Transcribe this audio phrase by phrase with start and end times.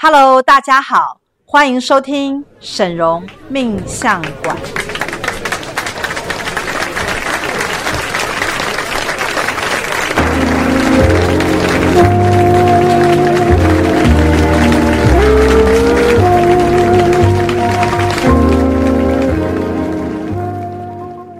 [0.00, 4.56] Hello，大家好，欢迎收听沈荣命相馆。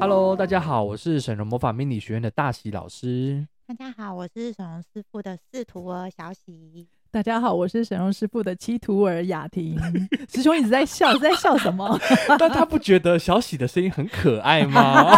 [0.01, 3.47] Hello，大家好，我是沈荣魔法命理学院的大喜老师。
[3.69, 6.89] 大家好，我是沈荣师傅的四徒儿小喜。
[7.11, 9.79] 大家好，我是沈荣师傅的七徒儿雅婷。
[10.29, 11.99] 师兄一直在笑，是在笑什么？
[12.39, 15.05] 但他不觉得小喜的声音很可爱吗？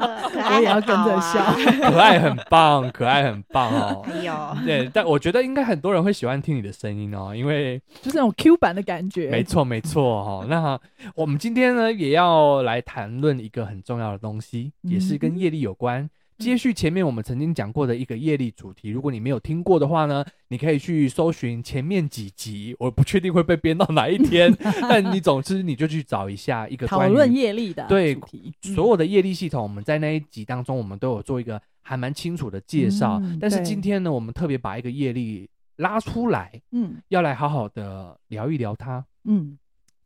[0.00, 1.54] 我也要跟着笑，
[1.86, 4.06] 可爱很棒，可爱很棒哦。
[4.22, 9.28] 有，对，但我觉得应该很多人会喜欢听你的声音哦，因为就是那种 Q 版的感觉。
[9.30, 10.46] 没错，没错哦。
[10.48, 10.80] 那
[11.14, 16.08] 我们今天呢，也要来谈论一个很重要的东西，也是跟业力有关。
[16.38, 24.52] 接续前面我们曾经讲过的一个业力主题，如果你没有听过的话呢，你可以去搜寻前面几集，我不确定会被编到哪一天，
[24.88, 28.18] 但你总之你就去找一下一个讨论业力的对
[28.60, 33.20] 所有的业力系统，我们在那一集当中，我们都有做一个还蛮清楚的介绍。
[33.22, 39.56] 嗯、但是今天呢，我们特别把一个业力拉出来，嗯，要来好好的聊一聊它，嗯，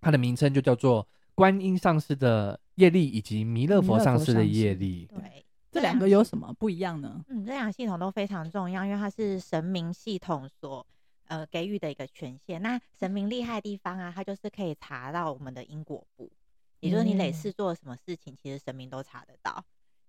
[0.00, 5.45] 它的名称就叫做观音上师的业力以及弥勒佛上师的业力，对。
[5.76, 7.24] 这两个有什么不一样呢？
[7.28, 10.86] 嗯，这两个系统都非常重要，因为它是神明系统所
[11.26, 12.60] 呃给予的一个权限。
[12.62, 16.30] 那神明厉害的地方啊，它就是可以查到我们的因果簿，
[16.80, 19.62] 也就是你累世做了什么事情，其实神明都查得到，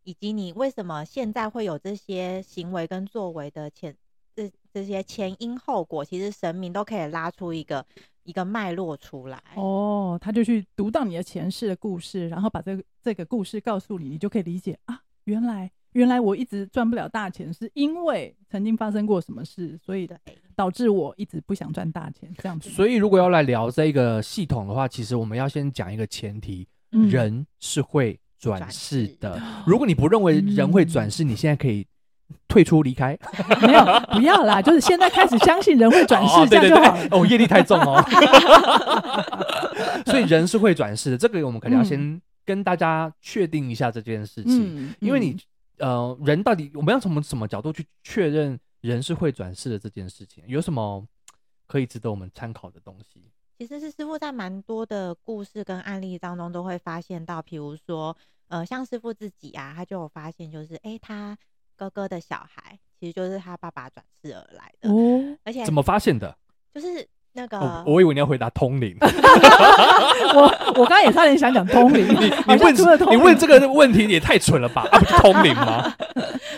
[0.03, 3.95] 以及你为什么现在会有这些行为跟作为的前
[4.33, 7.85] 这这些前因后果，其实神明都可以拉出一个
[8.23, 9.41] 一个脉络出来。
[9.55, 15.01] 哦，他就去读到你的前世的故事，然后把这个这个故事告诉你，你就可以理解啊。
[15.27, 20.09] 原来，原来我一直赚不了大钱，是因为曾经发生过什么事，所以
[20.55, 22.33] 导致我一直不想赚大钱。
[22.37, 22.69] 这样子。
[22.69, 29.37] 所以，如果要来聊这个系统的话，其实我们要先讲一个前提：嗯、人是会转世的。
[29.65, 31.85] 如果你不认为人会转世，嗯、你现在可以
[32.47, 33.19] 退出离开。
[33.61, 33.83] 没有，
[34.13, 37.07] 不要啦，就是现在开始相信人会转世， 这样就好了。
[37.11, 38.01] 哦，业力太重哦。
[40.05, 42.21] 所以人是会转世的，这个我们可能要先、嗯。
[42.47, 45.37] 跟大家确定一下这件事情，嗯嗯、因为你
[45.79, 50.41] 呃，人到底我们要从什么角度去确认人是会转世的这件事情？
[50.47, 51.05] 有什么
[51.67, 53.21] 可以值得我们参考的东西？
[53.59, 58.15] 其实是师傅在蛮多的故事跟案例当中都会发现到，比如说
[58.47, 61.37] 呃，像师傅自己啊，他就有发现，就是哎、欸，他
[61.75, 66.37] 哥哥的小孩其实就是他爸爸转世而来的哦，而且怎么发现的？
[66.73, 67.05] 就是。
[67.37, 68.97] 那个、哦，我以为你要回答通灵。
[68.99, 70.41] 我
[70.75, 72.07] 我刚刚也差点想讲通灵。
[72.07, 72.75] 你你问
[73.11, 74.87] 你问这个问题也太蠢了吧？
[74.91, 75.93] 啊，不是 通灵吗？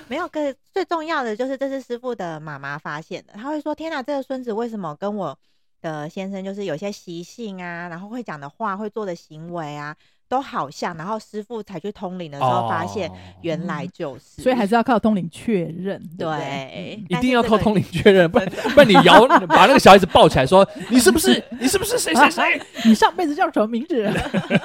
[0.08, 3.34] 没有，跟最重要的就是这是师傅的妈妈发现的。
[3.34, 5.38] 他会说：“天哪，这个孙子为什么跟我
[5.82, 9.94] 的先生就是有些习性啊，然后会讲的话，会做的行为啊。”
[10.30, 22.62] 都好像，然后师傅才去通灵的时候，发现原来就是，哦、所以还是要靠通灵确认，对，一定要靠通灵确认，不然不然你摇 把那个小孩子抱起来说，你是不是 你是不是谁谁谁？
[22.86, 24.08] 你上辈子叫什么名字？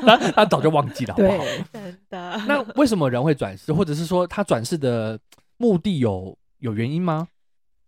[0.03, 1.45] 他他早就忘记了，好不好？
[1.73, 2.41] 真的。
[2.47, 5.19] 那为什么人会转世，或者是说他转世的
[5.57, 7.27] 目的有有原因吗？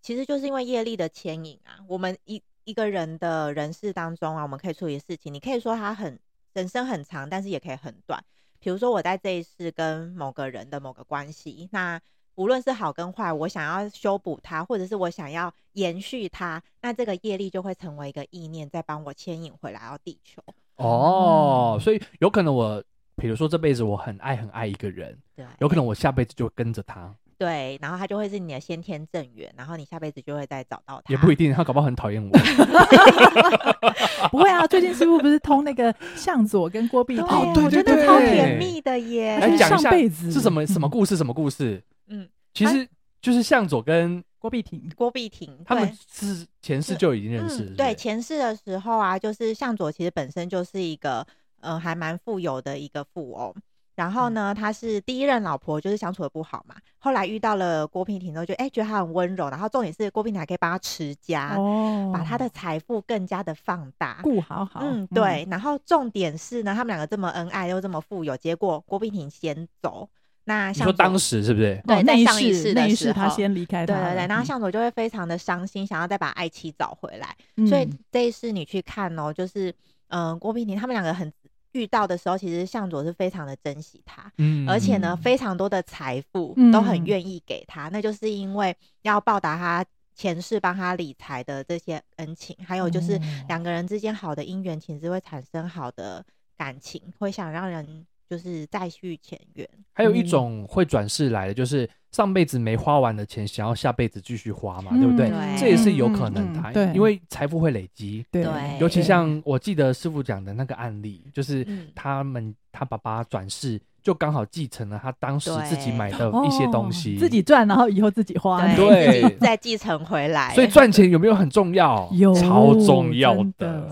[0.01, 1.77] 其实就是因为业力的牵引啊。
[1.87, 6.19] 我们一一个人的人事当中啊，我们可以处理事情，你可以说他很。
[6.57, 8.19] 人生很长，但是也可以很短。
[8.59, 12.01] 比如说，我在这一世跟某个人的某个关系，那
[12.35, 20.43] 无论是好跟坏，我想要修补它，或者是我想要延续它，那这个业力就会成为一个意念，再帮我牵引回来到地球。
[20.77, 22.83] 哦，所以有可能我，
[23.17, 27.15] 比如说这辈子我很爱很爱一个人，对，有可能我下辈子就跟着他。
[27.39, 31.13] 对，然后他就会是你的先天正缘，然后你下辈子就会再找到他。
[31.13, 32.31] 也不一定，他搞不好很讨厌我。
[34.31, 37.25] 不会啊，最近师傅不是通那个向佐跟郭碧婷？
[37.25, 39.39] 哦，对对对，超甜蜜的耶！
[39.39, 41.17] 来讲一下上辈子是什么什么故事？
[41.17, 41.83] 什么故事？
[42.09, 42.89] 嗯，其实
[43.21, 47.65] 就是向佐跟郭碧婷，郭碧婷他们是前世就已经认识。
[47.77, 51.27] 对，前世的时候啊，就是向佐其实本身就是一个
[51.61, 53.55] 呃还蛮富有的一个富翁。
[53.97, 56.77] 然后呢，他是第一任老婆，就是相处的不好嘛。
[56.99, 59.49] 后来遇到了郭碧婷之后，就哎觉得她很温柔。
[59.49, 64.81] 然后重点是郭碧婷还可以帮他持家，哦，把他的财富更加的放大，顾好好。
[64.83, 65.45] 嗯，对。
[65.47, 70.07] 嗯、然后重点是呢，他们两个这么恩爱又这么富有，结果郭碧婷先走。
[70.45, 71.83] 那向佐，你说当时是不是？
[71.87, 73.95] 对，在上一世那一世他先离开他。
[73.95, 74.27] 对对对。
[74.27, 77.35] 然后向佐就会非常的伤心，想要再把爱妻找回来。
[77.57, 79.71] 嗯、所以这一世你去看哦，就是
[80.09, 81.33] 嗯、呃，郭碧婷他们两个很。
[81.77, 89.85] 遇到的时候，其实向佐是非常的珍惜他，嗯，而且呢，非常多的财富都很愿意给他，嗯、那就是因为要报答他
[90.15, 93.21] 前世帮他理财的这些恩情，还有就是哦。
[93.49, 96.25] 两个人之间好的姻缘，其实会产生好的
[96.57, 99.69] 感情，会想让人就是再续前缘。
[99.93, 105.29] 还有一种会转世来的，就是上辈子没花完的钱，想要下辈子继续花嘛，对不对？
[105.29, 108.25] 对这也是有可能的，嗯嗯嗯对因为财富会累积。
[108.31, 118.67] 对对尤其像我记得师傅讲的那个案例，就是嗯他们他爸爸转世，就刚好继承了他当时自己买的一些东西，哦自己赚，然后以后自己花。
[118.75, 120.55] 对，对再继承回来。
[120.55, 122.09] 所以赚钱有没有很重要？
[122.13, 123.91] 有超重要的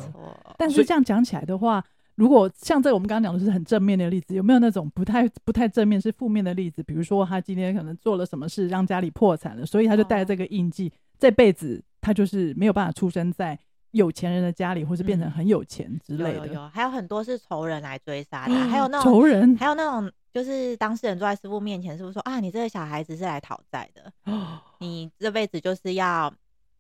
[0.57, 1.85] 但是这样讲起来的话，
[2.17, 6.83] 如果像这个我们刚刚讲的是很正面的例子，有没有那种不太不太正面是负面的例子？
[6.83, 13.59] 比如说他今天可能做了什么事让家里破产了，所以他就带这个印记，这辈子他就是没有办法出生在
[13.91, 16.39] 有钱人的家里，或是变成很有钱之类的。
[16.39, 24.13] 有有有，还有很多是仇人来追杀的，还有那种仇人还有那种就是当事人坐在师傅面前，师傅说啊，你这个小孩子是来讨债的，
[24.79, 26.33] 你这辈子就是要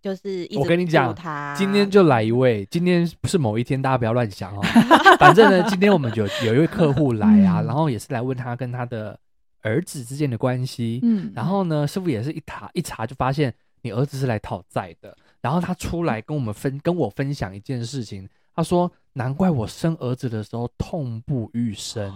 [0.04, 1.16] 就是一直我跟你讲
[1.56, 4.60] 今天就来一位，今天不是某一天，大家不要乱想哦。
[5.18, 9.18] 反正呢，今天我们有有一位客户来啊，嗯然后也是来问他跟他的
[9.62, 11.00] 儿子之间的关系。
[11.02, 15.16] 嗯，然后呢，师傅也是一查一查就发现你儿子是来讨债的。
[15.40, 22.12] 然后他出来跟我们分跟我分享一件事情，他说：“难怪我生儿子的时候痛不欲生，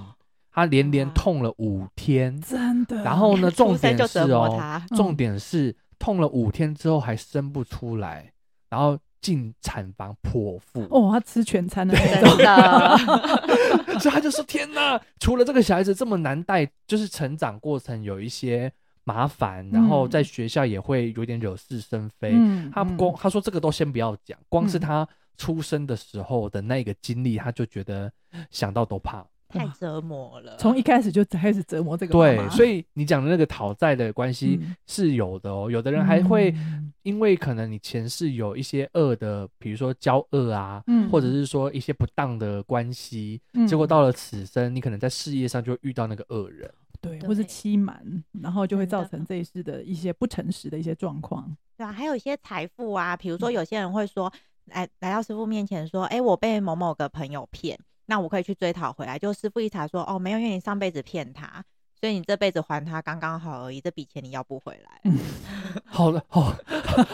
[0.52, 2.38] 他连连痛了五天。
[2.42, 3.02] 真的。
[3.02, 8.32] 然后呢， 重点是哦，他，重点是痛了五天之后还生不出来，
[8.68, 10.86] 然后进产房剖腹。
[10.90, 12.38] 哦，他吃全餐的那真种。
[12.38, 12.98] 的，
[13.98, 15.00] 所以他就说：“天哪！
[15.18, 18.72] 除了这个小孩子这么难带，就是成长过程有一些
[19.04, 22.30] 麻烦，然后在学校也会有点惹是生非。
[22.32, 28.12] 嗯他光他说这个都先不要讲，光是嗯他出生的时候的那个经历，他就觉得
[28.50, 29.26] 想到都怕。
[29.48, 30.56] 太折磨了。
[30.58, 35.70] 从一开始就开始折磨这个对，所以你讲的那个讨债的关系嗯是有的哦。
[35.70, 46.70] 有的人还会嗯因为可能你前世有一些恶的，比如说交恶啊，嗯或者是说一些不当的关系，嗯结果到了此生，你可能在事业上就会遇到那个恶人。
[47.00, 51.56] 对，或是欺瞒，然后就会造成这一世的一些不诚实的一些状况。
[51.76, 54.30] 对啊，还有一些财富啊，比如说嗯有些人会说，
[54.64, 59.18] 来来到师傅面前说，哎，我被某某个朋友骗，那我可以去追讨回来。
[59.18, 61.62] 就师傅一查说，哦，没有，因为你上辈子骗他，
[62.00, 65.00] 所以你这辈子还他刚刚好而已，这笔钱你要不回来。
[65.04, 65.18] 嗯
[65.84, 66.54] 好了，好，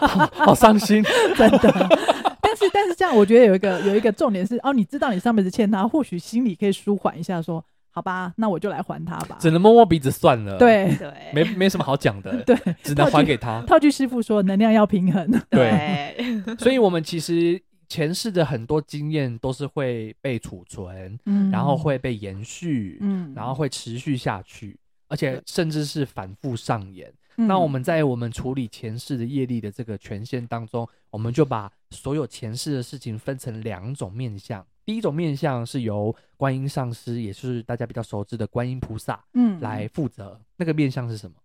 [0.01, 1.03] 好好伤心。
[1.37, 1.89] 真的。
[2.41, 9.39] 但是但是这样，我觉得有一个有一个重点是，哦，你知道你上辈子欠他，或许心里可以舒缓一下，说，好吧，那我就来还他吧。
[9.41, 13.63] 只能摸摸鼻子算了。，对对，没没什么好讲的， 对，只能还给他。
[13.67, 15.29] 套句师傅说，能量要平衡。
[15.51, 16.15] 对
[16.45, 24.79] 对，所以，我们其实前世的很多经验都是会被储存，嗯然后会被延续，嗯然后会持续下去，
[25.09, 27.13] 而且甚至是反复上演。
[27.37, 34.65] 嗯那我们在我们处理前世的业力的这个权限当中，我们就把所有前世的事情分成两种面向。
[34.85, 40.41] 第一种面向是由观音上师，也就是大家比较熟知的观音菩萨嗯来负责。
[40.57, 41.37] 那个面向是什么？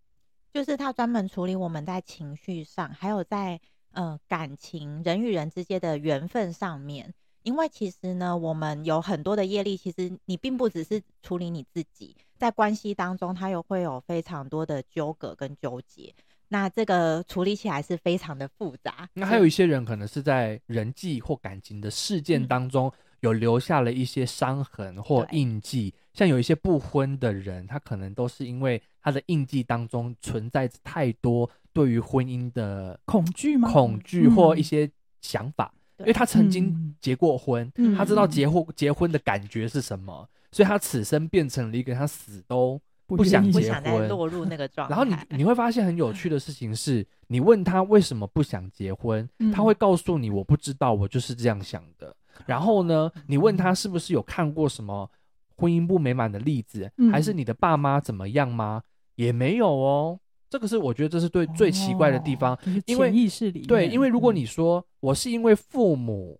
[0.54, 3.60] 就是他专门处理我们在情绪上，还有在
[3.92, 7.14] 呃感情人与人之间的缘分上面。
[7.44, 16.14] 因为其实呢，我们有很多的业力，其实你并不只是处理你自己，在关系当中，它又会有非常多的纠葛跟纠结。
[16.50, 19.08] 那这个处理起来是非常的复杂。
[19.14, 33.72] 那还有一些人可能是在人际或感情的事件当中有留下了一些伤痕或印记，像有一些不婚的人，他可能都是因为他的印记当中存在着太多对于婚姻的恐惧吗？
[33.72, 34.90] 恐惧或一些
[35.22, 44.96] 想法，对因为他曾经嗯结过婚，嗯他知道结婚结婚的感觉是什么，所以他此生变成了一个他死都不想结婚想再落入那个状态。
[44.96, 52.16] 然后你你会发现很有趣的事情是，你问他为什么不想结婚，嗯他会告诉你我不知道，我就是这样想的。
[52.46, 55.10] 然后呢，你问他是不是有看过什么
[55.58, 58.82] 婚姻不美满的例子，嗯还是你的爸妈怎么样吗？
[59.24, 60.18] 也没有哦。
[60.50, 62.56] 这个是我觉得这是对最奇怪的地方。
[62.56, 66.40] 哦因为潜意识里对，因为如果嗯你说我是因为父母，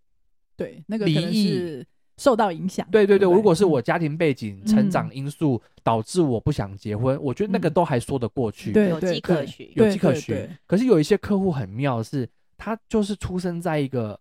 [0.56, 1.86] 对那个可能离异是
[2.18, 8.70] 受到影响，对对对，不如果是嗯我家庭背景、成长因素导致我不想结婚，我觉得那个都还说得过去。
[8.70, 9.72] 有对对对迹可循。
[9.76, 10.50] 有迹可循。
[10.66, 14.20] 可是有一些客户很妙的是，他就是出生在一个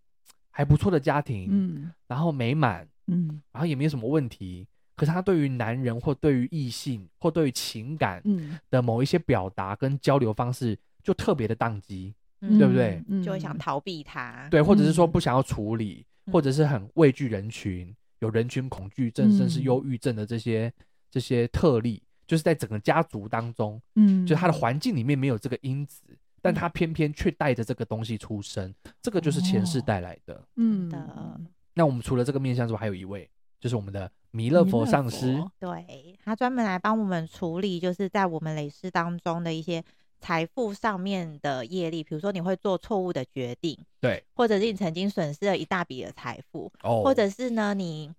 [0.50, 4.66] 还不错的家庭，嗯然后美满，嗯然后也没有什么问题。
[4.98, 12.58] 可是他对于男人或对于异性或对于情感嗯，的某一些表达跟交流方式，就特别的宕机，嗯。
[12.58, 13.02] 对不对？
[13.08, 14.48] 嗯就会想逃避他。
[14.50, 16.32] 对，或者是说嗯不想要处理，嗯。
[16.32, 20.70] 或者是很畏惧人群，有人群恐惧症，甚至忧郁症的这些
[21.10, 26.02] 这些特例，就是在整个家族当中，嗯，就他的环境里面没有这个因子，
[26.42, 30.44] 但他偏偏却带着这个东西出生，这个就是前世带来的。
[30.56, 31.40] 嗯的，
[31.74, 33.28] 那我们除了这个面相之外，还有一位，
[33.60, 35.42] 就是我们的弥勒佛上师。
[35.58, 39.82] 对，他专门来帮我们处理，就是在我们累世当中的一些
[40.20, 48.10] 财富上面的业力，比如说你会做错误的决定，对，或者是你曾经损失了一大笔的财富，哦，或者是呢你。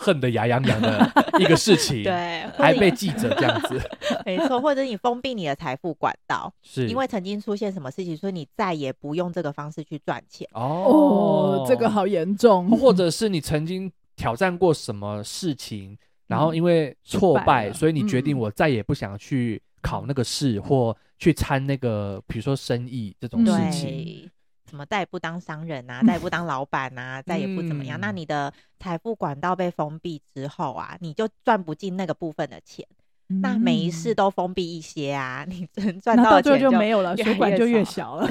[0.00, 3.80] 恨得牙痒痒的一个事情， 对，还被记者这样子，
[4.24, 10.46] 没错，或者你封闭你的财富管道， 是因为曾经出现什么事情，所以你再也不用这个方式去赚钱。
[10.52, 12.70] 哦，这个好严重。
[12.78, 15.96] 或者是你曾经挑战过什么事情，
[16.26, 24.28] 然后因为挫败，所以你决定我再也不想去考那个试，或去参那个，比如说生意这种事情。
[24.68, 27.98] 什么再也不当商人啊，再也不当老板啊， 再也不怎么样。
[27.98, 32.84] 嗯、那你的财富管道被封闭之后啊，你就赚不进那个部分的钱。
[33.30, 38.28] 嗯、那每一次都封闭一些啊，你真赚到的钱就，就没有了，水管就越小了，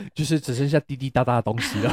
[0.14, 1.92] 就是只剩下滴滴答答的东西了。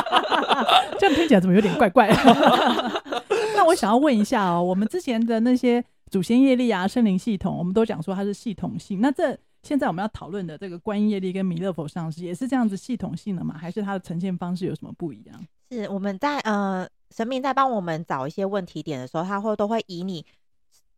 [0.98, 2.08] 这样听起来怎么有点怪怪？
[3.54, 9.38] 那我想要问一下哦，我们之前的那些祖先业力啊、生灵系统，我们都讲说它是系统性，那这。
[9.62, 13.56] 现在我们要讨论的这个观音业力跟弥勒佛上师也是这样子系统性的吗？
[13.58, 15.44] 还是它的呈现方式有什么不一样？
[15.72, 20.24] 是我们在呃神明在帮我们找一些问题点的时候，他会都会以你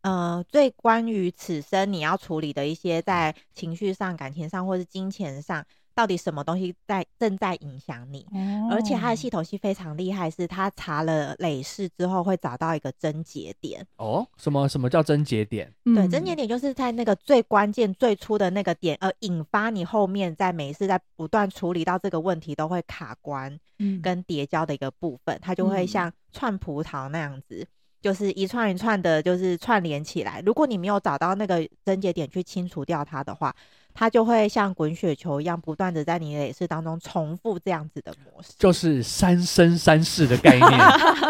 [0.03, 5.65] 呃最关于此生你要处理的一些在情绪上、感情上或是金钱上。
[5.99, 8.25] 到底什么东西在正在影响你？
[8.31, 13.85] 哦、而且它的系统是非常厉害，是它查了累世之后会找到一个症结点。
[13.97, 15.75] 哦，什么什么叫症结点？
[15.85, 23.59] 对，症结点就是在那个最关键、最初的那个点，而引发你后面在每一次在不断处理到这个问题都会卡关，
[24.01, 27.67] 跟叠交的一个部分，它就会像串葡萄那样子，
[28.01, 30.41] 就是一串一串的，就是串联起来。
[30.47, 33.53] 如果你没有找到那个症结点去清除掉它的话，
[33.99, 40.71] 它就会像滚雪球一样，不断的在你的也是当中重复这样子的模式，就是 三生三世的概念，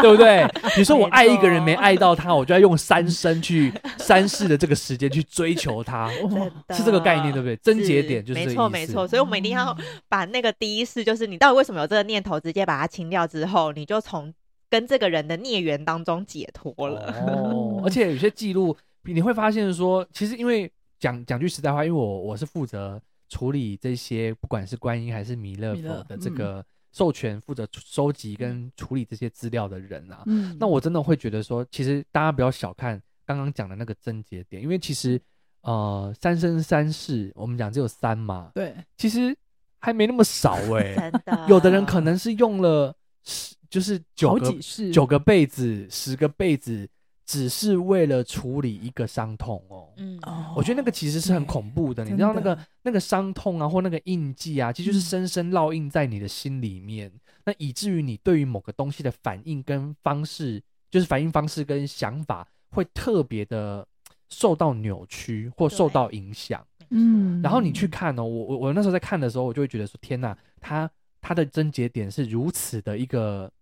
[0.03, 0.47] 对不对？
[0.75, 6.11] 比如说我爱一个人没爱到他，我就要用三生去三世的这个时间去追求他，
[6.77, 7.57] 是这个概念，对不对？
[7.57, 8.45] 症结点就是。
[8.45, 9.75] 没错没错，所以我们一定要
[10.07, 14.31] 把那个第一世，就是你到底为什么有这个念头，直接把它清掉之后，你就从
[14.69, 17.15] 跟这个人的孽缘当中解脱了。
[17.27, 20.71] 哦，而且有些记录，你会发现说，其实因为。
[20.99, 30.23] 讲讲句实在话，因为我我是负责处理这些，不管是观音还是弥勒佛的这个授权，负责收集跟处理这些资料的人啊。
[30.27, 35.21] 嗯，那我真的会觉得说，其实大家不要小看刚刚讲的那个症结点，因为其实
[35.61, 39.37] 呃三生三世，我们讲只有三嘛，对，其实
[39.79, 44.53] 还没那么少哎、 欸，真的，有的人可能是用了十，就是九个
[44.93, 46.89] 九个被子，十个被子。
[47.29, 50.19] 只是为了处理一个伤痛哦，嗯，
[50.57, 52.03] 我觉得那个其实是很恐怖的。
[52.03, 57.13] 你知道那个那个伤痛啊，或那个印记啊，其实就是深深烙印在你的心里面。
[57.45, 60.59] 那以至于你对于某个东西的反应跟方式，
[60.91, 63.87] 就是反应方式跟想法，会特别的
[64.31, 66.67] 受到扭曲或受到影响。
[66.89, 73.53] 嗯，然后你去看哦，我我我那时候在看的时候，我就会觉得说，天哪，他他的症结点是如此的一个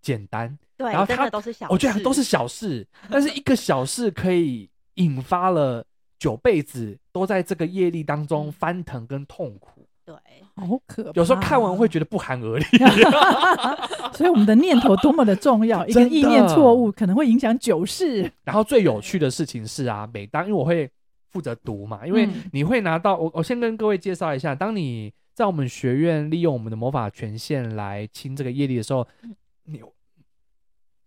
[0.00, 0.58] 简单。
[0.76, 5.84] 对，然后他都是小，我觉得都是小事， 但是一个小事可以引发了
[6.18, 9.86] 九辈子都在这个业力当中翻腾跟痛苦。
[10.04, 10.14] 对，
[10.54, 11.12] 好可怕。
[11.14, 12.64] 有时候看完会觉得不寒而栗。
[14.14, 18.30] 所以我们的念头多么的重要，一个意念错误可能会影响九世。
[18.44, 20.88] 然后最有趣的事情是啊，每当因为我会
[21.30, 29.06] 负责读嘛，因为你会拿到我，我先跟各位介绍一下，当你在我们学院利用我们的魔法权限来清这个业力的时候，
[29.68, 29.82] 你。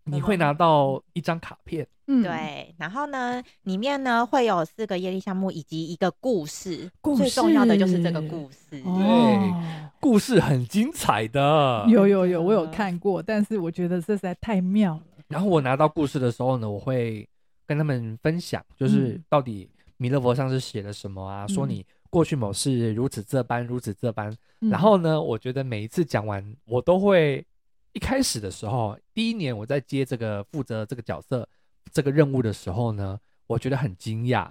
[0.03, 15.03] 你会拿到一张卡片，嗯，对，然后呢，里面呢会有四个业力项目以及一个故事，故事最重要的就是这个故事，对，哦、故事很精彩的，有有有，我有看过，但是我觉得这实在太妙了。
[15.27, 17.25] 然后我拿到故事的时候呢，我会
[17.68, 21.46] 跟他们分享，就是到底弥勒佛上是写了什么啊？
[21.46, 24.36] 嗯、说你过去某事如此这般，如此这般。
[24.62, 27.46] 嗯、然后呢，我觉得每一次讲完，我都会。
[27.93, 31.48] 一开始的时候，第一年我在接这个负责这个角色
[31.91, 34.50] 这个任务的时候呢，我觉得很惊讶，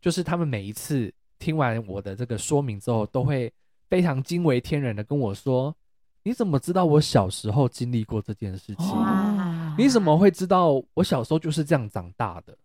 [0.00, 3.52] 就是他们每一次听完我的这个说明之后，都会
[3.88, 5.74] 非常惊为天人的跟我说
[6.22, 8.86] ：“你怎么知道我小时候经历过这件事情？
[8.96, 12.56] 哇你怎么会知道我小时候就是这样长大的？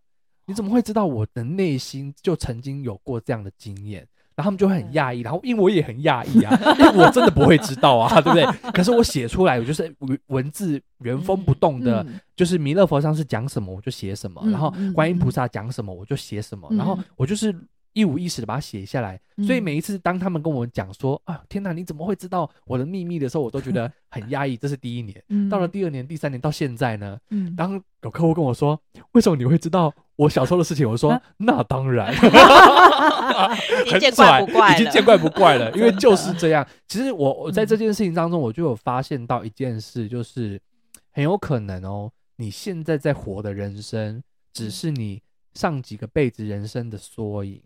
[0.46, 4.05] 你怎么会知道我的内心就曾经有过这样的经验？”
[4.38, 8.46] 然后他们就会很讶异，然后因为我也很讶异啊， 因为我真的不会知道啊， 对不对？
[8.72, 17.51] 可是我写出来，我就是文文字原封不动的，就是弥勒佛上是讲什么我就写什么，然后观音菩萨讲什么我就写什么，然后我就是
[17.98, 19.20] 一五一十的把它写下来。
[19.46, 25.50] 所以每一次当他们跟我讲说：“啊，天哪，你怎么会知道我的秘密的时候，我都觉得很压抑。”这是第一年。
[25.50, 27.18] 到了第二年、第三年，到现在呢，
[27.56, 28.80] 当有客户跟我说
[29.13, 32.13] ：“为什么你会知道我小时候的事情？”我说：“那当然，
[33.86, 36.68] 已经见怪不怪了，已经见怪不怪了，因为就是这样。
[36.88, 40.60] 其实我我在这件事情当中，我就有发现到一件事，就是
[41.12, 44.24] 很有可能哦，你现在在活的人生，
[44.54, 45.22] 只是你
[45.54, 47.62] 上几个辈子人生的缩影。”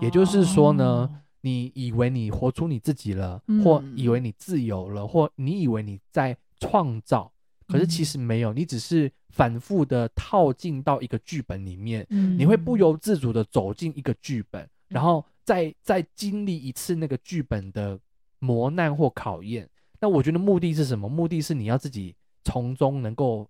[0.00, 7.30] 也就是说呢，你以为你活出你自己了，或以为你自由了，或你以为你在创造，
[7.66, 17.98] 可是其实没有，你只是反复的套进到一个剧本里面，你会不由自主的走进一个剧本，然后再再经历一次那个剧本的
[18.38, 19.68] 磨难或考验。
[20.00, 21.08] 那我觉得目的是什么？
[21.08, 23.46] 目的是你要自己从中能够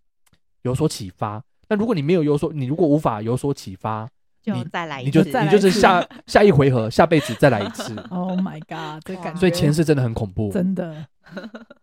[0.62, 1.42] 有所启发。
[1.68, 4.08] 那如果你没有有所，你如果无法有所启发。
[4.42, 7.94] 就再来一次，你就你就是下下一回合，下辈子再来一次。
[8.10, 11.06] Oh my god，这 感觉，所以前世真的很恐怖，真的。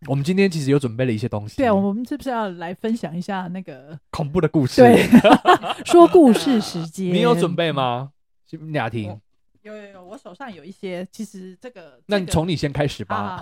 [0.08, 4.82] 我们今天其实有准备了一些东西，对啊，我们是不是要来分享一下那个 恐怖的故事？
[4.82, 5.08] 对，
[5.86, 8.10] 说故事时间，你有准备吗？
[8.74, 9.18] 雅婷，
[9.62, 13.42] 有有有，我手上有一些，其实这个，那你从你先开始吧。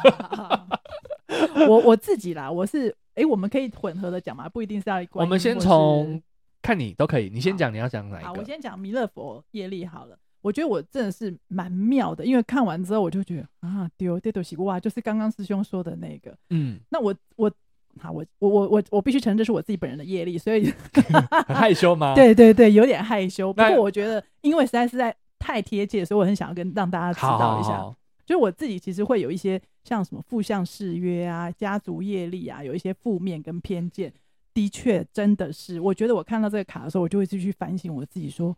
[1.68, 4.50] 我我自己啦，我是哎，我们可以混合的讲吗？
[4.50, 5.08] 不一定是要一。
[5.14, 6.22] 我们先从。
[6.66, 8.28] 看你都可以，你先讲，你要讲哪一个？
[8.30, 10.18] 好，我先讲弥勒佛业力好了。
[10.42, 16.36] 我觉得我真的是蛮妙的，因为看完之后我就觉得啊，丢丢丢西哇，就是刚刚师兄说的那个。
[16.50, 17.52] 嗯，那我我
[18.00, 20.74] 好，我我我我我必须承认这是我自己本人的业力，所以
[21.48, 22.14] 很害羞吗？
[22.18, 23.54] 对对对，有点害羞。
[23.54, 27.70] 不过我觉得，因为实在是在太贴切，所以我很想要跟让大家知道一下。
[27.70, 27.96] 好好好，
[28.26, 34.12] 就我自己其实会有一些像什么负向誓约啊、家族业力啊，有一些负面跟偏见。
[34.56, 38.58] 的确，真的是，我觉得我看到这个卡的时候，我就会继续反省我自己说，说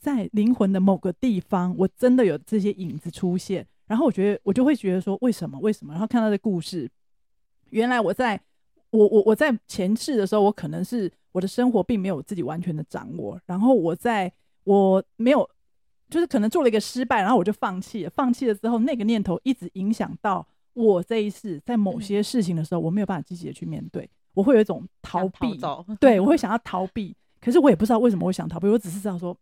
[0.00, 3.64] 在灵魂的某个地方，我真的有这些影子出现。
[3.86, 5.56] 然后我觉得，我就会觉得说，为什么？
[5.60, 5.92] 为什么？
[5.92, 6.90] 然后看到这故事，
[7.70, 8.40] 原来我在
[8.90, 13.40] 我我我在前世的时候，我可能是我的生活并没有自己完全的掌握。
[13.46, 14.32] 然后我在
[14.64, 15.48] 我没有，
[16.10, 18.10] 就是可能做了一个失败，然后我就放弃了。
[18.10, 24.10] 放弃了之后，那个念头一直影响到我这一世，在某些事情的时候，我没有办法积极的去面对。
[24.36, 29.34] 我会有一种逃避，逃对，我会想要逃避，可是我也不知道为什么我想逃避，我只是知道说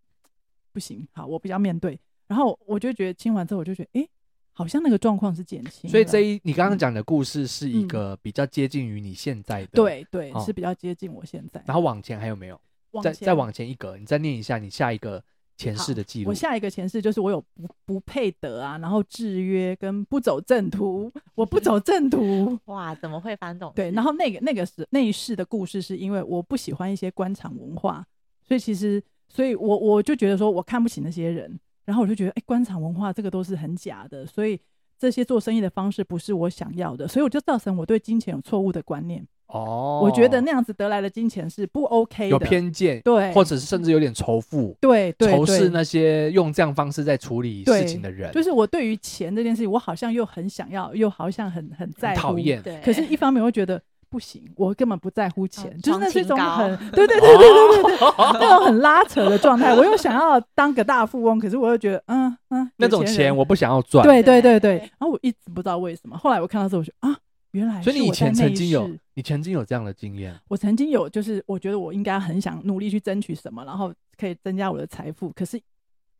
[0.72, 4.11] 不行，好，我比较面对，然后我就觉得听完之后，我就觉得，哎、欸，
[4.52, 5.90] 好像那个状况是减轻。
[5.90, 11.61] 所以这一你刚刚讲的故事是一个比较接近于你现在的，对对，是比较接近我现在。
[11.66, 12.61] 然后往前还有没有？
[13.02, 15.20] 再再往前一格，你再念一下你下一个。
[15.57, 23.73] 前世的记录，我下一个前世就是我有不不配得啊，然后制约跟不走正途，我不走正途， 哇，怎么会翻动？
[23.75, 28.05] 对，然后那个那个是那一世的故事，是因为我不喜欢一些官场文化，
[28.43, 34.61] 所以其实，所以我我就觉得说我看不起那些人，然后我就觉得，哎，官场文化这个都是很假的，所以
[35.05, 39.23] 这些做生意的方式不是我想要的，所以我就造成我对金钱有错误的观念。
[39.49, 48.33] 哦，我觉得那样子得来的金钱是不 OK 的，有偏见，对，或者是甚至有点仇富，对，对，仇视那些用这样方式在处理事情的人。
[48.33, 52.62] 就是我对于钱这件事情，我好像又很想要，又好像很很在乎，讨厌。
[52.83, 53.81] 可是一方面我会觉得
[54.14, 57.98] 不行，我根本不在乎钱，就是那是一种很， 对对对对对对对，
[58.38, 59.74] 那种很拉扯的状态。
[59.74, 64.07] 我又想要当个大富翁，可是我又觉得，嗯嗯，那种钱我不想要赚。
[64.07, 67.16] 对对对对，然后我一直不知道为什么，后来我看到之后，我就啊。
[67.50, 70.33] 原来，所以你以前曾经有，你曾经有这样的经验。
[70.48, 75.31] 我曾经有，就是我觉得我应该很想努力去争取什么，然后可以增加我的财富。
[75.31, 75.61] 可是，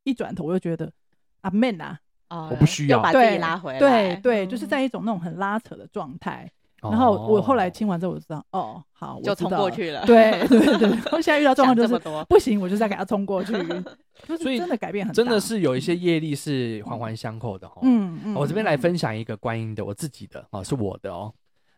[0.03, 0.91] 一转头我又觉得，
[1.43, 1.99] 啊，man 啊，
[2.31, 3.79] 哦，我不需要，把自己拉回来。
[3.79, 6.51] 对对，就是在一种那种很拉扯的状态。
[6.91, 10.05] 然后我后来听完之后，我就知道，哦，好，就冲过去了。
[10.07, 13.53] 对对对， 我现在遇到状况就是不行，我就再给他冲过去。
[14.39, 17.81] 所以真的改变很大，真的是有一些业力是环环相扣的哈。
[17.83, 21.33] 嗯嗯，我这边来分享一个观音的，我自己的哦，是我的哦。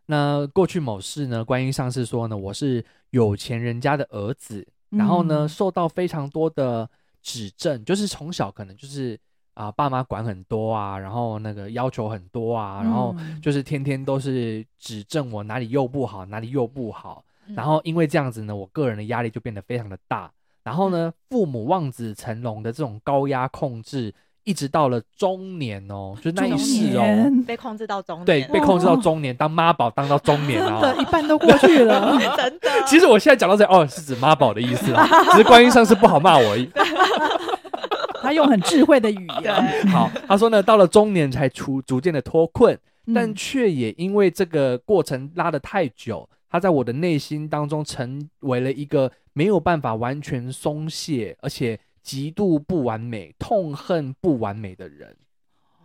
[0.07, 6.89] 那过去某事呢，观音上是说呢，我是有钱人家的儿子，然后呢，受到非常多的
[7.23, 9.19] 指正，就是从小可能就是。
[9.57, 17.25] 啊，爸妈管很多啊，然后那个要求很多啊，然后就是天天都是指正我哪里又不好，哪里又不好。
[17.55, 20.31] 然后因为这样子呢，我个人的压力就变得非常的大。
[20.63, 24.13] 然后呢，父母望子成龙的这种高压控制，
[24.45, 27.05] 一直到了中年哦，就是那一世哦，
[27.47, 32.69] 被控制到中年，对，被控制到中年，当妈宝当到中年啊，真的，一半都过去了， 真的。
[32.87, 36.69] 其实我现在讲到这，哦，是指妈宝的意思啦，只是观音上是不好骂我而已。
[38.27, 39.55] 他用很智慧的语言，
[39.87, 42.77] 好，他说呢，到了中年才出逐渐的脱困，
[43.15, 55.17] 但却也因为这个过程拉得太久，他在我的内心当中成为了一个没有办法完全松懈，而且极度不完美、痛恨不完美的人。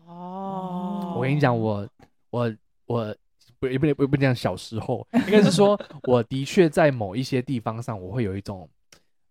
[0.08, 1.88] 哦，我跟你讲，我
[2.32, 2.52] 我
[2.88, 3.16] 我
[3.60, 8.68] 不也不能不不讲小时候，应该是说， 我的确在某一些地方上，我会有一种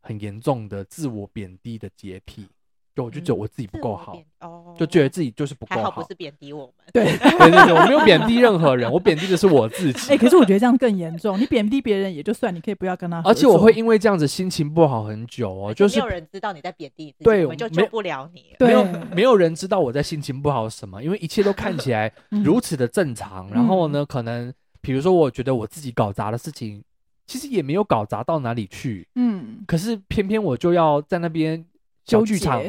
[0.01, 2.46] 很严重的自我贬低的洁癖。
[3.00, 5.90] 就我就觉得我自己不够好，哦，就觉得自己就是不够好。
[5.90, 10.12] 不是贬低我们，对对对对，我没有贬低任何人，我贬低的是我自己。
[10.12, 11.38] 哎、欸，可是我觉得这样更严重。
[11.40, 13.22] 你贬低别人也就算，你可以不要跟他。
[13.24, 18.54] 而且我会因为这样子心情不好很久哦，就是没有人知道你在贬低自己，对，我们就救不了你。
[18.60, 18.84] 没有
[19.14, 23.48] 没有人知道我在心情不好什么，因为一切都看起来如此的正常。
[23.48, 26.82] 嗯、然后呢，可能比如说我觉得我自己搞砸的事情，
[27.26, 29.06] 其实也没有搞砸到哪里去。
[29.14, 31.64] 嗯，可是偏偏我就要在那边。
[32.04, 32.62] 小剧场，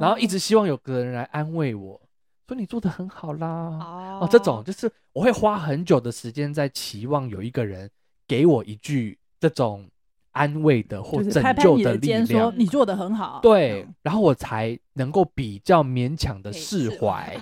[0.00, 2.00] 然后一直希望有个人来安慰我，
[2.48, 3.46] 说你做的很好啦。
[3.46, 7.88] 哦，哦，这种就是我会花很久的时间在期望有一个人
[8.26, 9.88] 给我一句这种
[10.32, 13.40] 安慰的或拯救的力量，说你做的很好。
[13.42, 17.38] 对，然后我才能够比较勉强的释怀。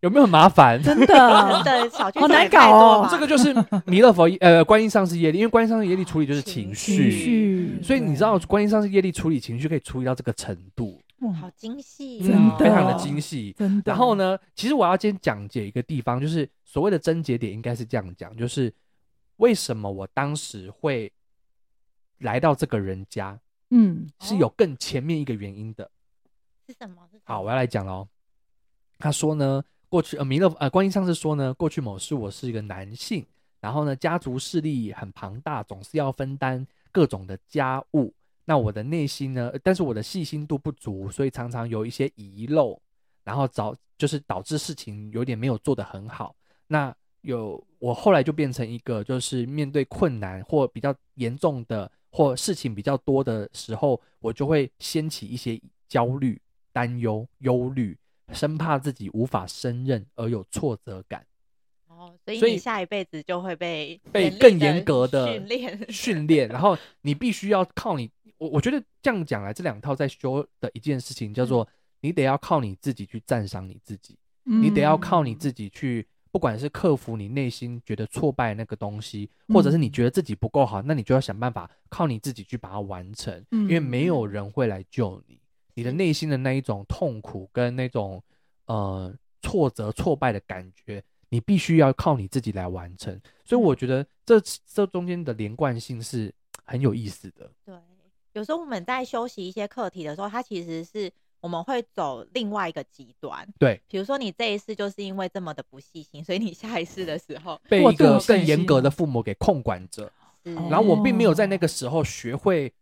[0.00, 0.80] 有没有很麻烦？
[0.82, 3.08] 真的，真的小剧好难搞哦。
[3.10, 3.52] 这个就是
[3.84, 13.90] 弥勒佛呃，观音上师业力，因为观音上师业力处理就是情绪，情绪，所以你知道观音上师业力处理情绪可以处理到这个程度，哇，好精细，真的，非常的精细，真的。
[13.90, 18.72] 然后呢，其实我要先讲解一个地方，就是所谓的症结点应该是这样讲，就是
[19.38, 21.12] 为什么我当时会
[22.18, 23.36] 来到这个人家，
[23.70, 25.90] 嗯，是有更前面一个原因的，
[26.68, 27.02] 是什么？
[27.24, 28.06] 好，我要来讲喽。
[29.00, 29.60] 他说呢。
[29.88, 33.24] 过去呃，弥勒呃，观音上师说呢，过去某事我是一个男性，
[33.60, 38.12] 然后呢，家族势力很庞大，总是要分担各种的家务。
[38.44, 42.80] 那我的内心呢，但是我的细心度不足，所以常常有一些遗漏，
[43.24, 46.34] 然后导就是导致事情有点没有做得很好。
[46.66, 56.40] 那有我后来就变成一个，就是面对困难或比较严重的或事情比较多的时候，我就会掀起一些焦虑、
[56.72, 57.98] 担忧、忧虑。
[58.32, 61.24] 生怕自己无法胜任而有挫折感，
[61.86, 65.92] 哦，所以你下一辈子就会被被更严格的训练。
[65.92, 68.10] 训练，然后你必须要靠你。
[68.36, 71.66] 我我觉得这样讲来，这两套在修的一件事情叫做，
[72.00, 85.40] 你得要靠你自己去赞赏你自己，嗯、你得要靠你自己去，不管是克服你内心觉得挫败那个东西，或者是你觉得自己不够好，那你就要想办法靠你自己去把它完成，嗯、因为没有人会来救你。
[85.78, 88.20] 你的内心的那一种痛苦跟那种
[88.66, 93.16] 呃挫折挫败的感觉，你必须要靠你自己来完成。
[93.44, 97.48] 所以我觉得这这中间的连贯性是很有意思的。
[97.64, 97.76] 对，
[98.32, 103.48] 有时候我们在修习一些课题的时候，它其实是我们会走另外一个极端。
[103.56, 110.10] 对，比如说你这一次就是因为这么的不细心，所以你下一次的时候被一个更严格的父母给控管着。
[110.42, 112.72] 然后我并没有在那个时候学会。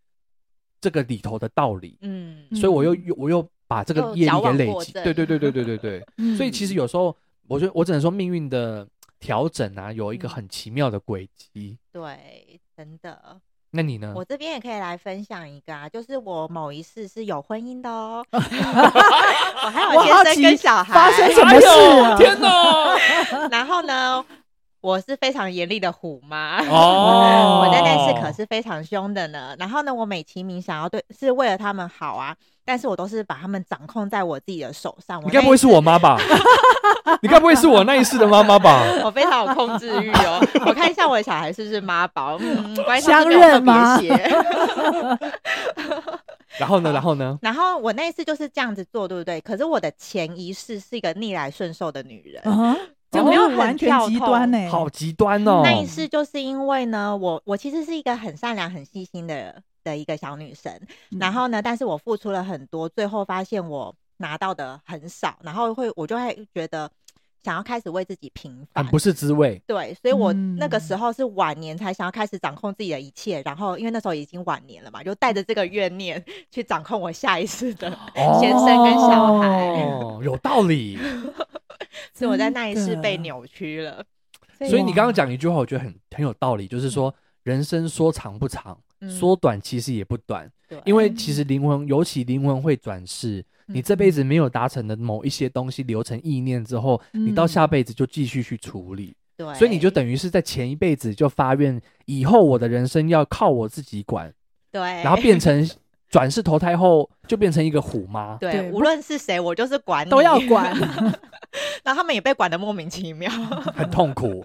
[0.81, 7.17] 这个里头的道理，嗯，所以我又又我又把这个业力给累积，对对对对对对对， 嗯、所以其实有时候，
[7.49, 8.87] 我觉得我只能说命运的
[9.19, 13.41] 调整啊，有一个很奇妙的轨迹，对，真的。
[13.71, 14.15] 那你呢？
[14.17, 18.39] 我这边也可以来分享一个啊，就是我某一世是有婚姻的哦， 我
[19.69, 21.67] 还有先生跟小孩，发生什么事
[22.01, 22.17] 啊？
[22.17, 23.49] 天哪！
[23.51, 24.25] 然后呢？
[24.87, 29.53] 我是非常严厉的虎妈哦， 我在那次可是非常凶的呢。
[29.59, 35.21] 然后呢，我美其名想要对，是为了他们好啊，但是我都是把他们掌控在我自己的手上。
[35.25, 36.17] 你该不会是我妈吧？
[37.21, 38.81] 你该不会是我那一世的妈妈吧？
[39.03, 40.41] 我非常有控制欲哦。
[40.65, 43.99] 我看一下我的小孩是不是妈宝，嗯，关系相认吗？
[46.59, 46.93] 然后呢？
[46.93, 47.37] 然后呢？
[47.43, 49.41] 然后我那一次就是这样子做，对不对？
[49.41, 52.41] 可是我的前一世是一个逆来顺受的女人。
[52.45, 52.77] Uh-huh.
[53.17, 54.69] 就没有完全极端呢？
[54.71, 55.63] 好极端哦！
[55.65, 60.73] 那一次就是因为呢，我我其实是一个很善良、很细心的的一个小女生，
[61.11, 66.91] 嗯、然后呢，但是我付出了很多，最后发现我拿到的很少，然后会我就会觉得
[67.45, 69.63] 想要开始为自己平反，不是滋味。
[69.67, 77.89] 对，所以我那个时候是晚年才想要开始掌控自己的一切，然后因为那时候已经晚年了嘛，就带着这个怨念 去掌控我下一次的
[78.41, 79.49] 先生跟小孩。
[79.85, 80.99] 哦， 有道理。
[82.17, 84.05] 是我在那一世被扭曲了，
[84.59, 90.81] 所以，你刚刚讲一句话，我觉得很很有道理，就是说人生说长不长，嗯、说短其实也不短，对。
[90.85, 104.33] 因为其实灵魂，尤其灵魂会转世，嗯、你这辈子没有达成的某一些东西留成意念之后，嗯、你到下辈子就继续去处理，对，所以你就等于是在前一辈子就发愿，以后我的人生要靠我自己管，
[104.73, 105.69] 对，然后变成。
[106.17, 110.75] 转世投胎后就变成一个虎妈，对，对无论是谁，我就是管你，都要管。
[111.85, 113.31] 然后他们也被管得莫名其妙，
[113.77, 114.43] 很痛苦，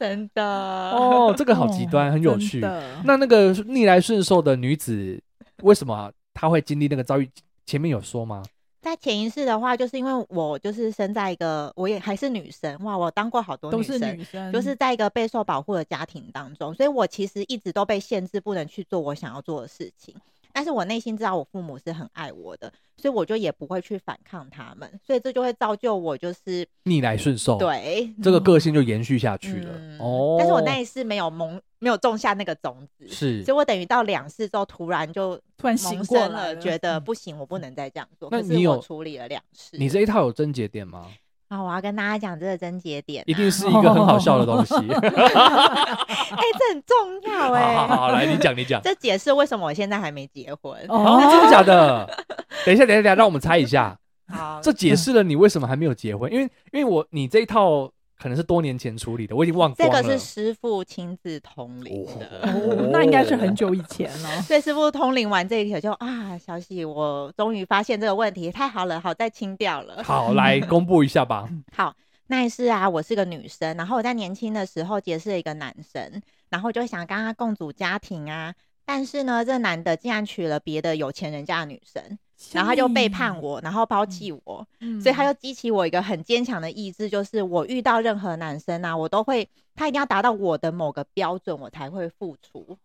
[0.00, 0.42] 真的。
[0.42, 2.60] 哦，这个好极端，哦、很有趣。
[3.04, 5.22] 那那个逆来顺受的女子，
[5.62, 7.30] 为什么她会经历那个遭遇？
[7.66, 8.42] 前面有说吗？
[8.80, 20.14] 在潜意识的话，就是因为我就是生在一个，我也还是女生哇，我当过好多女生，都是女生，就是在一个备受保护的家庭当中，所以我其实一直都被限制，不能去做我想要做的事情。
[20.54, 29.72] 但是我内心知道我父母是很爱我的，所以我就也不会去反抗他们，所以这就会造就我就是逆来顺受，对，这个个性就延续下去了。
[29.76, 38.28] 嗯、哦，但是我那一世没有萌，没有种下那个种子，是，所以我等于到两世之后突然就突然醒过来了，觉得不行，我不能再这样做。
[38.30, 39.76] 那你有处理了两世？
[39.76, 41.10] 你这一套有症结点吗？
[41.54, 44.74] 啊，我要跟大家讲这个真节点、啊，一定是一个很好笑的东西。
[44.90, 45.06] 哎、欸，
[46.58, 47.76] 这很重要哎、欸。
[47.76, 48.80] 好，好，好，来，你讲，你讲。
[48.82, 50.76] 这解释为什么我现在还没结婚？
[50.88, 52.08] 哦，真的假的？
[52.66, 53.96] 等一下，等一下，让我们猜一下。
[54.28, 57.90] 好，这解释了你为什么还没有结婚，因为，因为我你这一套。
[58.24, 60.02] 可能是多年前处理的，我已经忘光了。
[60.02, 64.28] 这个是师傅亲自通灵的，哦， 那应该是很久以前了。
[64.40, 70.02] 所以师傅通灵完这一条就啊，小喜，我终于发现这个问题，太好了，好再清掉了。
[70.02, 71.46] 好，来公布一下吧。
[71.76, 71.94] 好，
[72.28, 78.54] 那一世啊，我是个女生，然后我在年轻的时候结识了一个男生，然后就想跟他共组家庭啊，
[78.86, 82.18] 但是呢，这男的竟然娶了别的有钱人家的女生。
[82.52, 92.76] 然后他就背叛我，然后抛弃我，嗯、所以他就激起我一个很坚强的意志，就是我遇到任何男生啊，我都会，他一定要达到我的某个标准，我才会付出。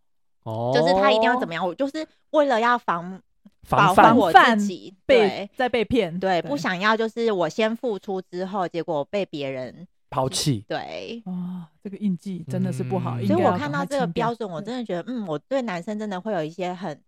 [0.43, 3.19] 哦，就是他一定要怎么样，我就是为了要防
[3.63, 10.63] 防范我自己，对，再被骗，对，不想要就是我先付出之后，结果被别人抛弃。
[10.67, 13.17] 对，哦，这个印记真的是不好。
[13.19, 17.01] 嗯、所以我看到这个标准，我真的觉得，嗯，我对男生真的会有一些很。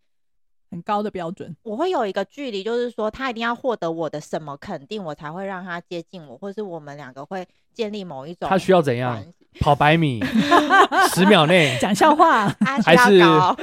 [0.72, 8.50] 很高的标准，我会有一个距离，就是说他一定要获得我的什么肯定，我才会让他接近我，或是我们两个会建立某一种。
[8.50, 9.22] 他需要怎样？
[9.60, 10.24] 跑百米，
[11.14, 12.48] 十秒内 讲笑话，
[12.86, 13.54] 还是高？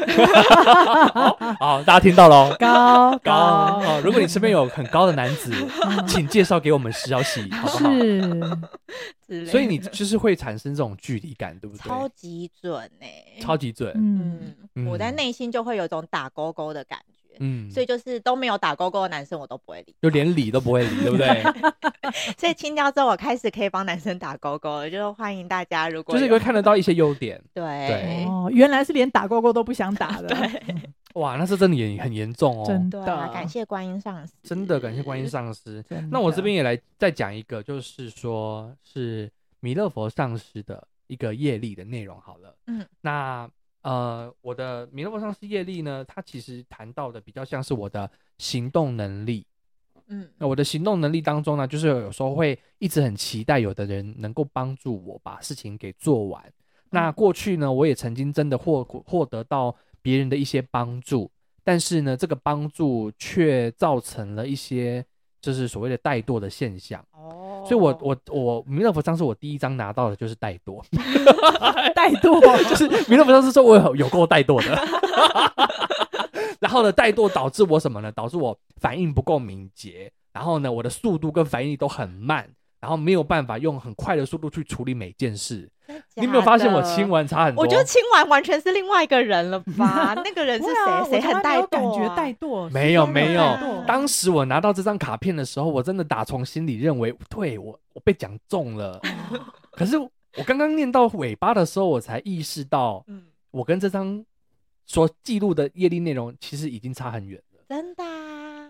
[1.59, 3.99] 好，大家听到了，高高哦。
[4.05, 5.51] 如果你身边有很高的男子，
[6.07, 7.91] 请介绍给我们石小喜，好不好？
[7.91, 8.21] 是，
[9.47, 11.81] 所以你就是会产生这种距离感，对不对？
[11.83, 13.07] 超级准呢，
[13.41, 13.93] 超级准。
[13.95, 17.37] 嗯，我在内心就会有一种打勾勾的感觉。
[17.41, 21.41] 嗯，所以就是都没有打勾勾的男生，我都不会理，就连理都不会理，对不对？
[22.37, 27.41] 所以清掉之后，我开始可以帮男生打勾勾了，就是欢迎大家，如果就是会看得到一些优点。
[27.55, 30.27] 对，对哦，原来是连打勾勾都不想打的。
[30.35, 30.63] 对，
[31.19, 32.65] 哇，那是真的也很严重哦。
[32.67, 34.33] 真的，感谢观音上师。
[34.43, 35.85] 真的感谢观音上师。
[36.11, 42.57] 那我这边也来再讲一个，就是说是弥勒佛上师的一个业力的内容好了。
[42.67, 43.49] 嗯，那。
[43.83, 49.47] 呃，我的弥勒佛上师业力呢，它其实谈到的比较像是我的行动能力。
[50.09, 56.43] 嗯，那我的行动能力当中呢，就是有时候会一直很期待有的人能够帮助我把事情给做完。
[56.45, 56.53] 嗯、
[56.91, 59.75] 那过去呢，我也曾经真的获获得到
[60.09, 61.31] 别人的一些帮助，
[61.63, 65.05] 但是呢，这个帮助却造成了一些
[65.39, 67.05] 就是所谓的怠惰的现象。
[67.13, 67.63] 哦。
[67.69, 70.83] 所以我，我我我弥勒佛上师，我第一张拿到的就是怠惰，
[71.95, 72.41] 怠惰
[72.71, 74.83] 就是弥勒佛上是说我有有够怠惰的，
[76.59, 78.11] 然后呢，怠惰导致我什么呢？
[78.11, 82.49] 导致我反应不够敏捷，然后呢，我的速度跟反应都很慢，
[82.81, 85.69] 然后没有办法用很快的速度去处理每件事。
[86.17, 87.63] 你有没有发现我清完差很多？
[87.63, 90.13] 我觉得清完完全是另外一个人了吧？
[90.23, 91.11] 那个人是谁？
[91.13, 91.67] 谁很怠惰？
[91.69, 92.69] 感觉怠惰？
[92.71, 93.43] 没有没有。
[93.87, 99.01] 当时我拿到这张卡片的时候，我真的打从心里认为，对我我被讲中了。
[99.73, 103.03] 可是我刚刚念到尾巴的时候，我才意识到，
[103.51, 104.23] 我跟这张
[104.85, 107.63] 所记录的业力内容其实已经差很远了。
[107.67, 108.05] 真的。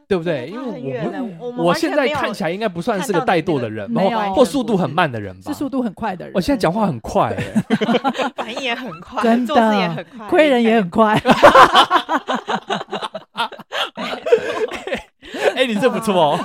[0.08, 0.48] 对不对？
[0.48, 5.52] 因为我我现在看起来应该不算是个怠惰的人，没有，或速度很慢的人吧？
[5.52, 6.32] 是速度很快的人。
[6.34, 7.36] 我现在讲话很快，
[8.34, 11.14] 反应也很快，真的，做事也很快，亏人也很快。
[15.54, 16.38] 哎，你这不错哦。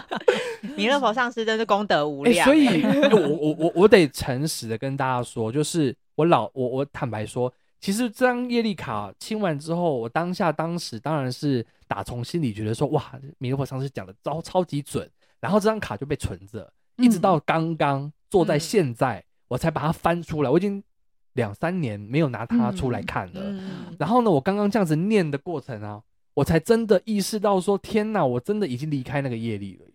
[0.76, 2.44] 弥勒佛上师真是功德无量。
[2.44, 7.50] 所以，我我我我得诚实的跟大家说，就是我老我我坦白说。
[7.82, 20.48] 其实这张业力卡清完之后，我当下当时当然是打从心里觉得说，哇，弥勒佛上师讲的超超级准，然后这张卡就被存着，一直到刚刚坐在现在，嗯、我才把它翻出来。
[20.48, 20.80] 我已经
[21.32, 23.40] 两三年没有拿它出来看了。
[23.42, 26.00] 嗯、然后呢，我刚刚这样子念的过程啊，
[26.34, 29.86] 我才真的意识到说，天哪，我真的已经离开那个业力了。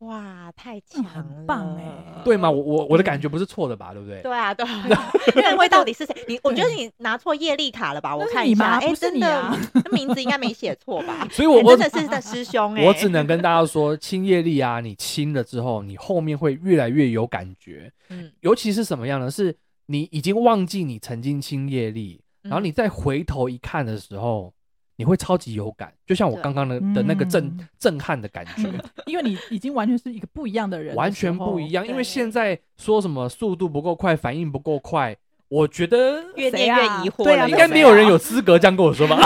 [0.00, 2.50] 哇，太强了，很棒哎，对吗？
[2.50, 3.92] 我我我的感觉不是错的吧？
[3.92, 4.22] 对不对？
[4.22, 5.12] 对啊，对啊。
[5.36, 6.14] 那位到底是谁？
[6.26, 8.16] 你我觉得你拿错业力卡了吧？
[8.16, 11.28] 我看一下，哎，真的，那名字应该没写错吧？
[11.32, 12.84] 所以，我我真的是的师兄哎。
[12.84, 17.92] 我只能跟大家说，清业力啊，你清了之后，你后面会越来越有感觉。
[18.08, 19.30] 嗯，尤其是什么样呢？
[19.30, 19.54] 是
[19.86, 24.52] 你已经忘记你曾经清业力，然后你再回头一看的时候，
[25.00, 28.70] 你会超级有感，就像我刚刚的的那个震、嗯、震撼的感觉，
[29.10, 31.86] 因为你已经完全是一个不一样的人的，完全不一样。
[31.88, 35.16] 因为现在说什么速度不够快，反应不够快。
[35.48, 39.18] 我觉得 越念越疑惑，对啊，应该没有人有资格这样跟我说吧？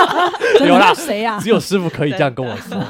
[0.66, 1.38] 有啦，谁啊？
[1.38, 2.80] 只有师傅可以这样跟我说。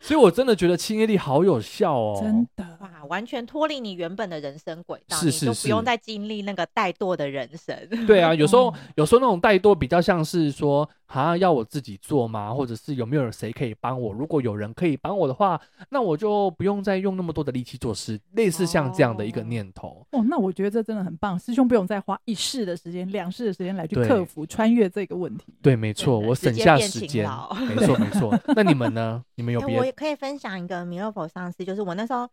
[0.00, 2.77] 所以，我真的觉得清业力好有效哦，真的哇，
[3.08, 7.76] 完全脱离你原本的人生轨道，是是是，你就不用再经历那个怠惰的人生。
[8.06, 12.52] 对啊，有时候有时候那种怠惰比较像是说，啊，要我自己做吗？
[12.52, 14.12] 或者是有没有人谁可以帮我？
[14.12, 20.06] 如果有人可以帮我的话，那我就不用再用那么多的力气做事，类似像这样的一个念头。
[20.12, 25.54] 哦，那我觉得这真的很棒，师兄不用再花一世的时间、两世的时间来去克服、穿越这个问题。
[25.62, 27.28] 对，没错，我省下时间。
[27.74, 28.38] 没错，没错。
[28.54, 29.22] 那你们呢？
[29.34, 29.80] 你们有别的？
[29.80, 32.28] 我也可以分享一个弥勒佛上师，就是我那时候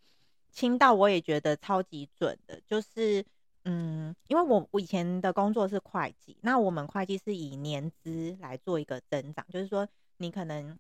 [0.56, 2.60] 听到，我也觉得超级准的。
[2.66, 3.24] 就是，
[3.66, 9.88] 嗯，因为我我以前的工作是会计，那我们会计是以年资来做一个增长，就是说，
[10.18, 10.80] 你可能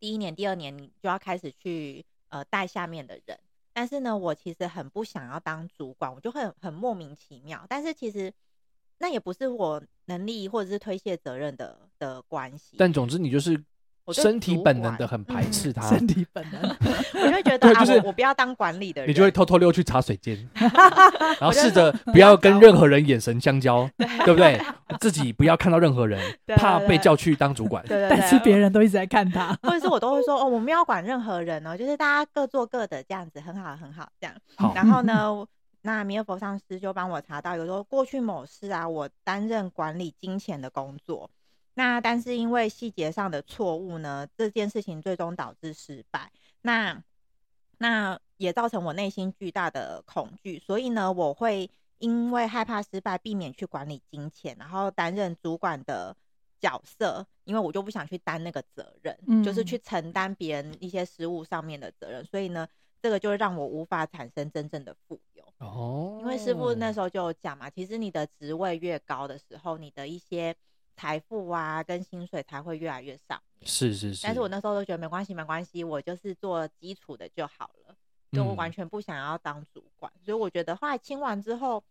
[0.00, 3.38] 第一年、第二年你就要开始去呃带下面的人。
[3.74, 7.66] 但是呢，我其实很不想要当主管，我就很很莫名其妙。
[7.68, 8.32] 但是其实
[8.98, 12.76] 那也不是我能力或者是推卸责任的的关系。
[12.78, 13.62] 但总之，你就是
[14.12, 15.88] 身体本能的很排斥他。
[15.88, 16.60] 身体本能，
[17.22, 23.88] 我就会觉得就是我不要当管理的人，你就会偷偷溜去茶水间， 然后试着不要跟任何人眼神相交，
[24.24, 24.60] 对不对？
[25.00, 26.20] 自己不要看到任何人，
[26.56, 27.84] 怕被叫去当主管。
[27.86, 34.34] 对对，但是别人都一直在看他，或者是我都会说哦，我没有管任何人哦，就是大家各做各的这样子，很好很好这样。
[34.56, 35.44] 好，然后呢，
[35.82, 41.28] 那弥勒佛上师就帮我查到，有时候过去某事啊，我担任管理金钱的工作，
[41.74, 46.32] 那但是因为细节上的错误呢，这件事情最终导致失败。
[46.62, 47.02] 那
[47.78, 51.70] 那也造成我内心巨大的恐惧，所以呢，我会。
[51.98, 56.14] 因为害怕失败，避免去管理金钱，然后担任主管的
[56.60, 62.68] 角色，因为我就不想去担那个责任，嗯、就是去承担别人一些失误上面的责任，所以呢，
[63.00, 65.44] 这个就让我无法产生真正的富有。
[65.58, 70.54] 哦，因为师傅那时候就有讲嘛，其实你的职位越高的时候，你的一些
[70.96, 73.40] 财富啊跟薪水才会越来越上。
[73.62, 74.22] 是是是。
[74.22, 77.94] 但是我那时候都觉得没关系，没关系，我就是做基础的就好了，
[78.32, 81.82] 就我完全不想要当主管，嗯、所以我觉得后来清完之后。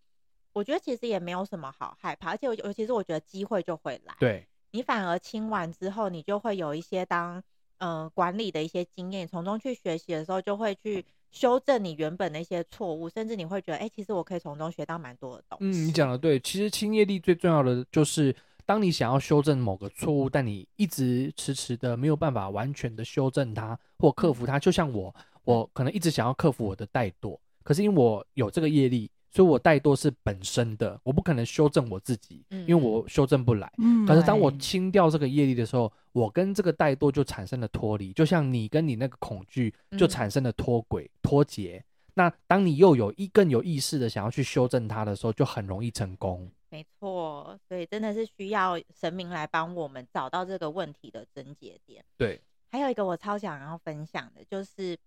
[0.56, 4.14] 我觉得其实也没有什么好害怕，而且尤其是我觉得机会就会来。
[4.20, 7.44] 对，你反而清完之后，你就会有一些当
[7.80, 15.66] 嗯、呃、管理的一些经验，从中去学习的时候，就会去修正你原本的一些错误，甚至你会觉得，哎、欸，其实我可以从中学到蛮多的东西。
[15.66, 29.10] 嗯，你讲的对，其实清业力最重要的就是，当你想要修正某个错误，但你一直迟迟的没有办法完全的修正它或克服它，就像我，我可能一直想要克服我的怠惰，可是因为我有这个业力。
[29.36, 33.68] 所以，我怠惰是本身的，我不可能修正我自己，因为我修正不来。
[33.80, 41.84] 嗯，可是当我清掉这个业力的时候，我跟这个怠惰就产生了脱离，就像你跟你那个恐惧就产生了脱轨、脱节。
[42.14, 46.48] 那当你又有一更有意识的想要去修正它的时候，就很容易成功。
[46.74, 52.04] 没错，所以真的是需要神明来帮我们找到这个问题的症结点。
[52.18, 54.98] 对，还有一个我超想要分享的，就是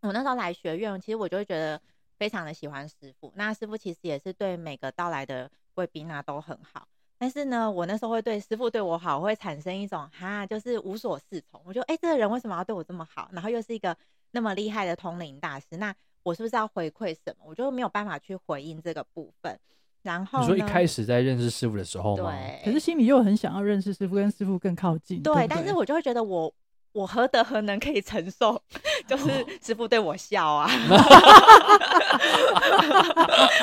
[0.00, 1.80] 我那时候来学院，其实我就会觉得。
[2.18, 6.86] 非常的喜欢师傅，那师傅其实也是对每个到来的贵宾啊都很好。
[7.18, 11.60] 但是呢，我那时候会对师傅对我好，会产生一种哈，就是无所适从。
[11.64, 13.28] 我就哎、欸，这个人为什么要对我这么好？
[13.32, 13.96] 然后又是一个
[14.30, 17.44] 那么厉害的通灵大师，那我是不是要回馈什么？
[17.44, 19.58] 我就没有办法去回应这个部分。
[20.02, 22.32] 然后你说一开始在认识师傅的时候吗？
[22.32, 25.22] 对，可是心里又很想要认识师傅，跟师傅更靠近。
[25.22, 26.52] 对，对对，但是我就会觉得我。
[26.92, 28.60] 我何德何能可以承受？
[29.08, 29.30] 就是
[29.64, 30.70] 师傅对我笑啊，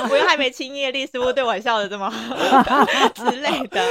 [0.10, 2.36] 我又还没清业力，师傅对我笑的这么好
[3.10, 3.82] 之类的。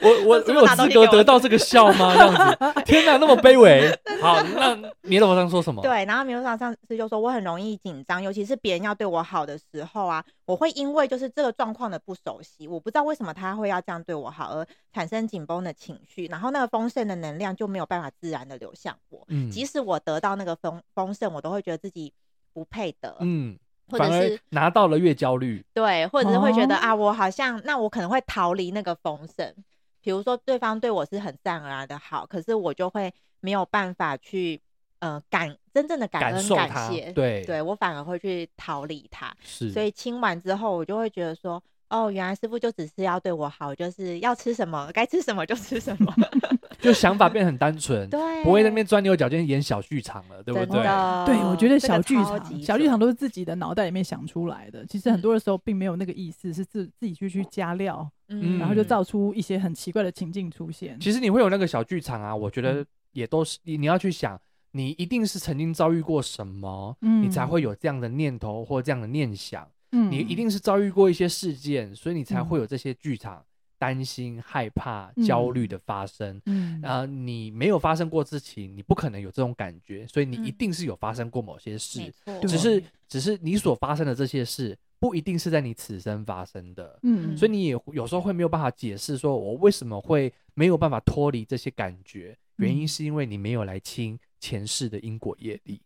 [0.00, 2.12] 我我我有资格得到这个笑吗？
[2.14, 3.90] 这样子，天哪，那么卑微。
[4.20, 5.82] 好，那弥勒佛上说什么？
[5.82, 19.24] 对，然后弥勒佛上师就说，我很容易紧张，尤其是别人要对我好的时候啊，我会因为就是这个状况的不熟悉，我不知道为什么他会要这样对我好，而产生紧绷的情绪，然后那个丰盛的能量就没有办法自然的流向我。
[19.28, 22.12] 嗯，即使我得到那个丰丰盛，我都会觉得自己
[22.52, 23.16] 不配得。
[23.20, 23.56] 嗯，
[23.88, 25.64] 或者是拿到了越焦虑。
[25.72, 29.54] 对，或者是会觉得、哦、啊，我好像那我可能会逃离那个丰盛。
[30.00, 34.60] 比如说对方对我是很自然而然的好，可是我就会没有办法去
[34.98, 37.12] 呃感真正的感恩感谢。
[37.12, 39.32] 对，对我反而会去逃离他。
[39.40, 41.62] 是，所以清完之后，我就会觉得说。
[41.92, 46.12] 哦，原来师傅就只是要对我好，就是要吃什么该吃什么就吃什么，
[46.80, 50.82] 就想法变很单纯，对，不会在那边钻牛角尖演小剧场了，对不对？
[51.26, 60.98] 对，我觉得小剧场、这个、小剧场都是自己的脑袋里面想出来的，其实很多的时候并没有那个意思，是自自己去去加料，嗯，然后就造出一些很奇怪的情境出现。
[60.98, 62.82] 其实你会有那个小剧场啊，我觉得
[63.12, 64.40] 也都是你你要去想。
[64.74, 73.44] 你一定是曾经遭遇过什么，嗯，你才会有这样的念头或这样的念想，嗯，你一定是遭遇过一些事件，所以你才会有这些剧场
[73.78, 82.12] 担心、害怕、焦虑的发生，嗯，啊，你没有发生过事情，你不可能有这种感觉，所以你一定是有发生过某些事，
[82.46, 94.18] 只是只是你所发生的这些事不一定是在你此生发生的，嗯，所以你也有时候会没有办法解释说我为什么会没有办法脱离这些感觉，原因是因为你没有来清。
[94.42, 95.80] 前世的因果业力，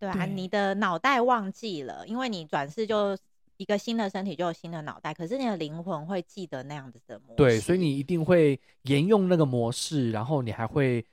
[0.00, 3.14] 对啊，你的脑袋忘记了，因为你转世就
[3.58, 11.04] 一个新的身体，就有新的脑袋，可是你的灵魂会记得那样子的模式，对，所以你一定会沿用那个模式，然后你还会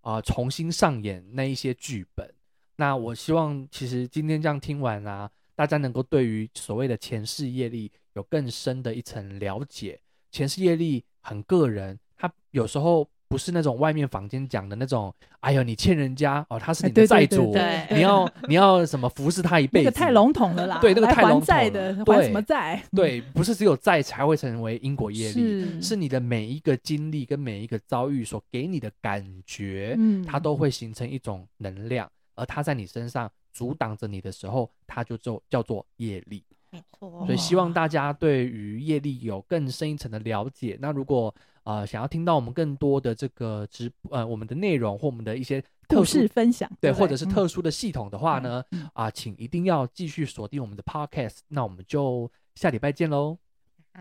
[0.00, 2.32] 啊、呃、重新上演那一些剧本。
[2.76, 10.00] 那我希望，其实今天这样听完啊，大家能够对于所谓的前世业力有更深的一层了解。
[10.30, 13.08] 前世业力很个人，他有时候。
[13.28, 17.54] 不是那种外面坊间讲的那种，哎呦，你欠人家哦，他是你的债主，
[17.90, 20.78] 你要 你要什么服侍他一辈子，那个太笼统了啦。
[20.80, 22.82] 对，那个太笼统了债的，还什么债？
[22.92, 36.44] 对，不是只有债才会成为因果业力，是，是你的每一个经历跟每一个遭遇所给你的感觉，嗯，它都会形成一种能量，而它在你身上阻挡着你的时候，它就就叫做业力。
[36.70, 37.24] 没错。
[37.26, 40.76] 所以希望大家对于业力有更深一层的了解。
[40.80, 51.38] 那如果呃，想要听到我们更多的这个直呃我们的内容或我们的一些故事分享，对，对或者是特殊的系统的话呢，啊、嗯呃，请一定要继续锁定我们的 Podcast。
[51.48, 53.38] 那我们就下礼拜见喽，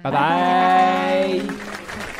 [0.02, 0.12] 拜拜。
[0.12, 2.13] 拜拜。